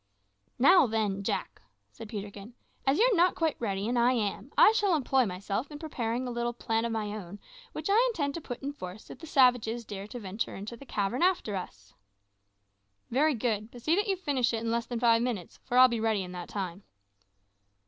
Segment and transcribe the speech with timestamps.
[0.57, 2.55] "Now then, Jack," said Peterkin,
[2.87, 6.31] "as you're not quite ready and I am, I shall employ myself in preparing a
[6.31, 7.37] little plan of my own
[7.73, 10.87] which I intend to put in force if the savages dare to venture into the
[10.87, 11.93] cavern after us."
[13.11, 15.87] "Very good; but see that you finish it in less than five minutes, for I'll
[15.87, 16.81] be ready in that time."